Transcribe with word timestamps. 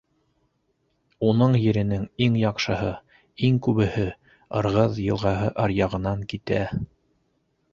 Уның 1.31 1.57
еренең 1.63 2.07
иң 2.27 2.39
яҡшыһы, 2.43 2.89
иң 3.49 3.59
күбеһе 3.67 4.07
Ырғыҙ 4.63 4.99
йылғаһы 5.05 5.53
аръяғынан 5.67 6.25
китә. 6.33 6.65